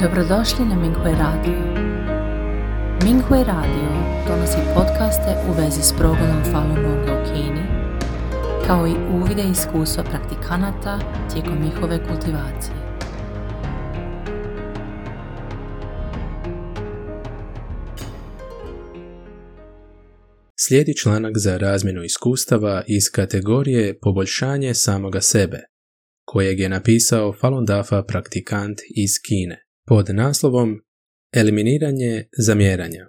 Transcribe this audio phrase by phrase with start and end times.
[0.00, 1.58] Dobrodošli na Minghui Radio.
[3.04, 3.88] Minghui Radio
[4.28, 7.62] donosi podcaste u vezi s progledom Falun Gonga u Kini,
[8.66, 10.98] kao i uvide iskustva praktikanata
[11.32, 12.74] tijekom njihove kultivacije.
[20.56, 25.58] Slijedi članak za razmjenu iskustava iz kategorije poboljšanje samoga sebe,
[26.24, 30.80] kojeg je napisao Falun Dafa praktikant iz Kine, pod naslovom
[31.32, 33.06] Eliminiranje zamjeranja.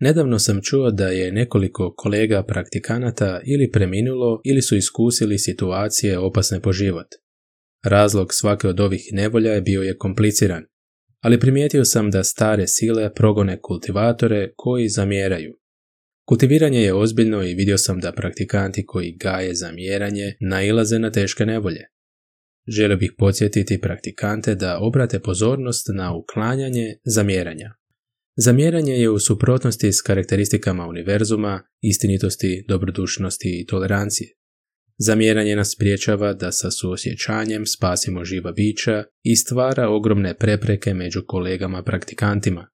[0.00, 6.60] Nedavno sam čuo da je nekoliko kolega praktikanata ili preminulo ili su iskusili situacije opasne
[6.60, 7.06] po život.
[7.84, 10.64] Razlog svake od ovih nevolja je bio je kompliciran,
[11.20, 15.58] ali primijetio sam da stare sile progone kultivatore koji zamjeraju.
[16.28, 21.86] Kultiviranje je ozbiljno i vidio sam da praktikanti koji gaje zamjeranje nailaze na teške nevolje.
[22.76, 27.72] Želio bih podsjetiti praktikante da obrate pozornost na uklanjanje zamjeranja.
[28.36, 34.28] Zamjeranje je u suprotnosti s karakteristikama univerzuma, istinitosti, dobrodušnosti i tolerancije.
[34.98, 41.82] Zamjeranje nas priječava da sa suosjećanjem spasimo živa bića i stvara ogromne prepreke među kolegama
[41.82, 42.68] praktikantima.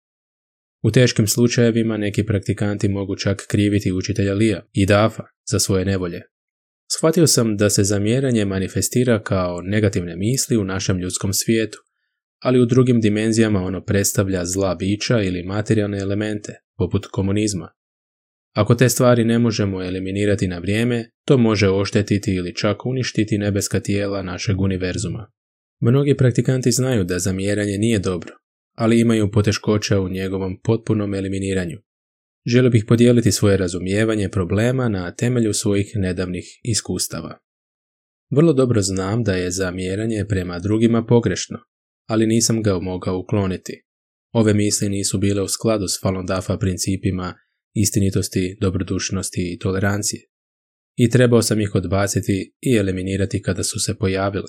[0.82, 6.22] U teškim slučajevima neki praktikanti mogu čak kriviti učitelja Lija i Dafa za svoje nevolje.
[6.92, 11.78] Shvatio sam da se zamjeranje manifestira kao negativne misli u našem ljudskom svijetu,
[12.42, 17.72] ali u drugim dimenzijama ono predstavlja zla bića ili materijalne elemente, poput komunizma.
[18.54, 23.80] Ako te stvari ne možemo eliminirati na vrijeme, to može oštetiti ili čak uništiti nebeska
[23.80, 25.32] tijela našeg univerzuma.
[25.80, 28.34] Mnogi praktikanti znaju da zamjeranje nije dobro,
[28.74, 31.78] ali imaju poteškoća u njegovom potpunom eliminiranju.
[32.46, 37.38] Želio bih podijeliti svoje razumijevanje problema na temelju svojih nedavnih iskustava.
[38.30, 41.58] Vrlo dobro znam da je zamjeranje prema drugima pogrešno,
[42.08, 43.82] ali nisam ga mogao ukloniti.
[44.32, 47.34] Ove misli nisu bile u skladu s Falun Dafa principima
[47.74, 50.22] istinitosti, dobrodušnosti i tolerancije.
[50.96, 54.48] I trebao sam ih odbaciti i eliminirati kada su se pojavile.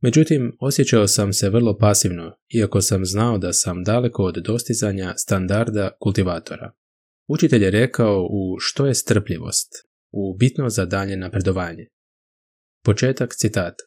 [0.00, 5.90] Međutim, osjećao sam se vrlo pasivno, iako sam znao da sam daleko od dostizanja standarda
[6.00, 6.72] kultivatora.
[7.34, 9.68] Učitelj je rekao u što je strpljivost,
[10.10, 11.86] u bitno za dalje napredovanje.
[12.84, 13.84] Početak citata.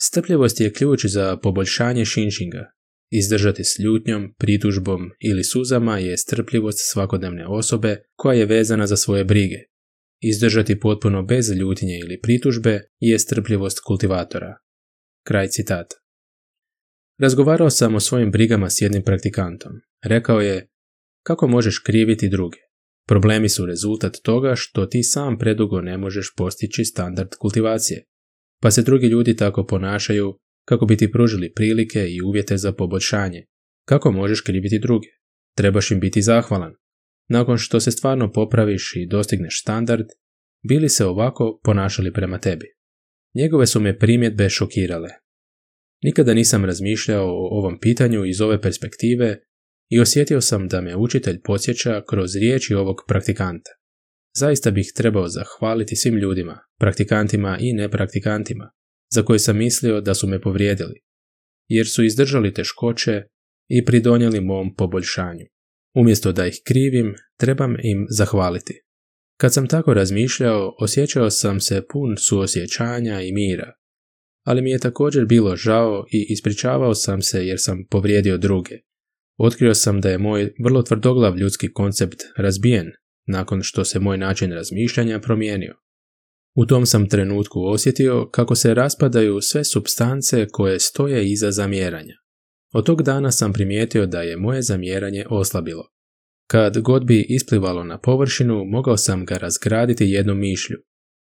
[0.00, 2.72] Strpljivost je ključ za poboljšanje šinšinga.
[3.10, 9.24] Izdržati s ljutnjom, pritužbom ili suzama je strpljivost svakodnevne osobe koja je vezana za svoje
[9.24, 9.58] brige.
[10.20, 14.56] Izdržati potpuno bez ljutnje ili pritužbe je strpljivost kultivatora.
[15.26, 15.96] Kraj citata.
[17.18, 19.72] Razgovarao sam o svojim brigama s jednim praktikantom.
[20.04, 20.68] Rekao je,
[21.22, 22.71] kako možeš kriviti druge?
[23.06, 28.04] Problemi su rezultat toga što ti sam predugo ne možeš postići standard kultivacije,
[28.60, 33.44] pa se drugi ljudi tako ponašaju kako bi ti pružili prilike i uvjete za poboljšanje.
[33.84, 35.08] Kako možeš kriviti druge?
[35.56, 36.72] Trebaš im biti zahvalan.
[37.28, 40.06] Nakon što se stvarno popraviš i dostigneš standard,
[40.68, 42.66] bili se ovako ponašali prema tebi.
[43.34, 45.08] Njegove su me primjedbe šokirale.
[46.02, 49.38] Nikada nisam razmišljao o ovom pitanju iz ove perspektive
[49.90, 53.70] i osjetio sam da me učitelj podsjeća kroz riječi ovog praktikanta.
[54.36, 58.70] Zaista bih trebao zahvaliti svim ljudima, praktikantima i nepraktikantima,
[59.14, 61.00] za koje sam mislio da su me povrijedili,
[61.68, 63.22] jer su izdržali teškoće
[63.68, 65.46] i pridonijeli mom poboljšanju.
[65.94, 68.82] Umjesto da ih krivim, trebam im zahvaliti.
[69.36, 73.72] Kad sam tako razmišljao, osjećao sam se pun suosjećanja i mira,
[74.46, 78.78] ali mi je također bilo žao i ispričavao sam se jer sam povrijedio druge,
[79.44, 82.90] Otkrio sam da je moj vrlo tvrdoglav ljudski koncept razbijen
[83.26, 85.74] nakon što se moj način razmišljanja promijenio.
[86.56, 92.14] U tom sam trenutku osjetio kako se raspadaju sve substance koje stoje iza zamjeranja.
[92.74, 95.84] Od tog dana sam primijetio da je moje zamjeranje oslabilo.
[96.50, 100.76] Kad god bi isplivalo na površinu, mogao sam ga razgraditi jednom mišlju.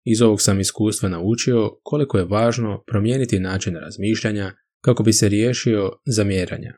[0.06, 5.92] Iz ovog sam iskustva naučio koliko je važno promijeniti način razmišljanja kako bi se riješio
[6.06, 6.74] zamjeranja.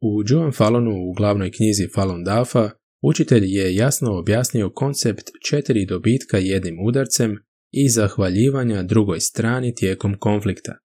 [0.00, 2.70] U Joan Falonu u glavnoj knjizi Falun Dafa
[3.02, 7.36] učitelj je jasno objasnio koncept četiri dobitka jednim udarcem
[7.72, 10.78] i zahvaljivanja drugoj strani tijekom konflikta.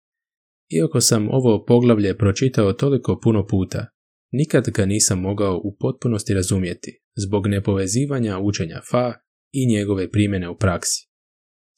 [0.69, 3.88] Iako sam ovo poglavlje pročitao toliko puno puta,
[4.31, 9.14] nikad ga nisam mogao u potpunosti razumjeti zbog nepovezivanja učenja Fa
[9.52, 11.07] i njegove primjene u praksi.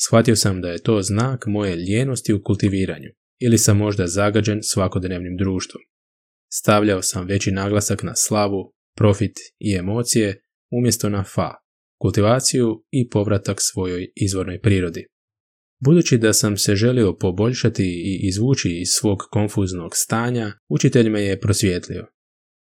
[0.01, 3.09] Shvatio sam da je to znak moje ljenosti u kultiviranju
[3.39, 5.81] ili sam možda zagađen svakodnevnim društvom.
[6.55, 10.41] Stavljao sam veći naglasak na slavu, profit i emocije
[10.71, 11.51] umjesto na fa,
[12.01, 15.07] kultivaciju i povratak svojoj izvornoj prirodi.
[15.85, 21.39] Budući da sam se želio poboljšati i izvući iz svog konfuznog stanja, učitelj me je
[21.39, 22.07] prosvjetlio.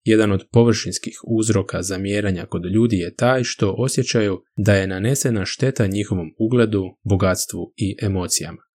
[0.04, 5.88] Jedan od površinskih uzroka zamjeranja kod ljudi je taj što osjećaju da je nanesena šteta
[5.88, 8.69] njihovom ugledu, bogatstvu i emocijama.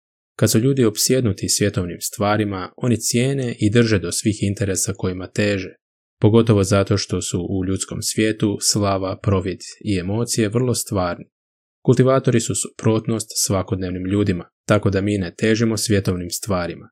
[0.41, 5.75] Kad su ljudi opsjednuti svjetovnim stvarima, oni cijene i drže do svih interesa kojima teže,
[6.21, 11.25] pogotovo zato što su u ljudskom svijetu slava, provid i emocije vrlo stvarni.
[11.85, 16.89] Kultivatori su suprotnost svakodnevnim ljudima, tako da mi ne težimo svjetovnim stvarima.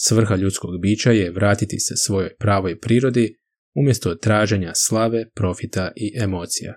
[0.00, 3.36] Svrha ljudskog bića je vratiti se svojoj pravoj prirodi
[3.74, 6.74] umjesto traženja slave, profita i emocija.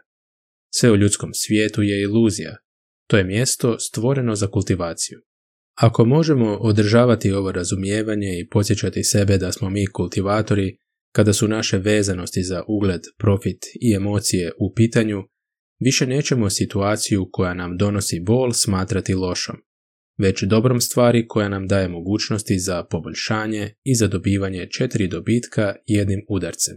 [0.73, 2.57] Sve u ljudskom svijetu je iluzija.
[3.07, 5.19] To je mjesto stvoreno za kultivaciju.
[5.75, 10.77] Ako možemo održavati ovo razumijevanje i podsjećati sebe da smo mi kultivatori,
[11.11, 15.23] kada su naše vezanosti za ugled, profit i emocije u pitanju,
[15.79, 19.55] više nećemo situaciju koja nam donosi bol smatrati lošom,
[20.17, 26.25] već dobrom stvari koja nam daje mogućnosti za poboljšanje i za dobivanje četiri dobitka jednim
[26.29, 26.75] udarcem.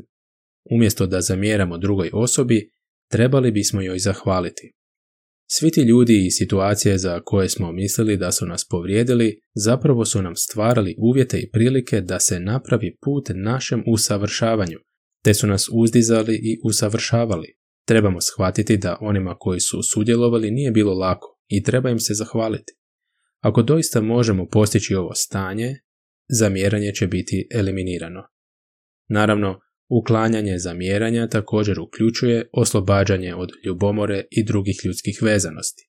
[0.70, 2.70] Umjesto da zamjeramo drugoj osobi,
[3.10, 4.77] trebali bismo joj zahvaliti.
[5.50, 10.22] Svi ti ljudi i situacije za koje smo mislili da su nas povrijedili, zapravo su
[10.22, 14.78] nam stvarali uvjete i prilike da se napravi put našem usavršavanju,
[15.24, 17.58] te su nas uzdizali i usavršavali.
[17.86, 22.72] Trebamo shvatiti da onima koji su sudjelovali nije bilo lako i treba im se zahvaliti.
[23.40, 25.74] Ako doista možemo postići ovo stanje,
[26.28, 28.22] zamjeranje će biti eliminirano.
[29.08, 35.88] Naravno, uklanjanje zamjeranja također uključuje oslobađanje od ljubomore i drugih ljudskih vezanosti.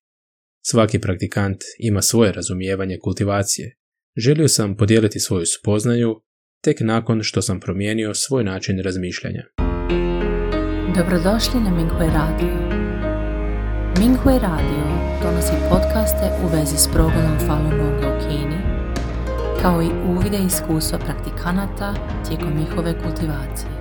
[0.65, 3.75] Svaki praktikant ima svoje razumijevanje kultivacije.
[4.17, 6.21] Želio sam podijeliti svoju spoznaju
[6.63, 9.43] tek nakon što sam promijenio svoj način razmišljanja.
[10.95, 12.79] Dobrodošli na Minghui Radio.
[13.99, 14.83] Minghui Radio
[15.23, 18.59] donosi podcaste u vezi s progledom Falun Gonga u Kini,
[19.61, 21.95] kao i uvide iskustva praktikanata
[22.27, 23.78] tijekom njihove kultivacije.